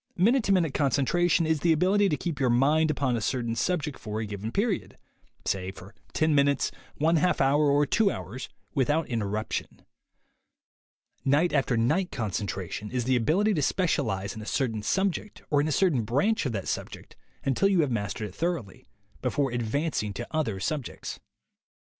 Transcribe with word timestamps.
Minute 0.17 0.43
to 0.45 0.51
minute 0.51 0.73
concentration 0.73 1.45
is 1.45 1.59
the 1.59 1.71
ability 1.71 2.09
to 2.09 2.17
keep 2.17 2.39
your 2.39 2.49
mind 2.49 2.89
upon 2.89 3.15
a 3.15 3.21
certain 3.21 3.55
subject 3.55 3.99
for 3.99 4.19
a 4.19 4.25
given 4.25 4.51
period, 4.51 4.97
say 5.45 5.69
for 5.69 5.93
ten 6.11 6.33
minutes, 6.33 6.71
one 6.95 7.17
half 7.17 7.39
hour 7.39 7.67
THE 7.67 7.71
WAY 7.73 7.85
TO 7.85 8.05
WILL 8.05 8.13
POWER 8.15 8.23
111 8.25 8.31
or 8.31 8.31
two 8.31 8.31
hours, 8.31 8.49
without 9.05 9.07
interruption. 9.07 9.85
Night 11.23 11.53
after 11.53 11.77
night 11.77 12.11
concentration 12.11 12.89
is 12.89 13.03
the 13.03 13.15
ability 13.15 13.53
to 13.53 13.61
specialize 13.61 14.35
in 14.35 14.41
a 14.41 14.47
certain 14.47 14.81
subject 14.81 15.43
or 15.51 15.61
in 15.61 15.67
a 15.67 15.71
certain 15.71 16.01
branch 16.01 16.47
of 16.47 16.51
that 16.51 16.67
sub 16.67 16.89
ject 16.89 17.15
until 17.45 17.67
you 17.67 17.81
have 17.81 17.91
mastered 17.91 18.29
it 18.29 18.33
thoroughly, 18.35 18.87
before 19.21 19.51
advancing 19.51 20.13
to 20.13 20.25
other 20.31 20.59
subjects. 20.59 21.19